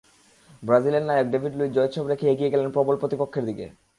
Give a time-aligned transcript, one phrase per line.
[0.63, 3.65] ব্রাজিলের নায়ক David Luiz জয়োৎসব রেখে এগিয়ে গেলেন প্রবল প্রতিপক্ষের দিকে।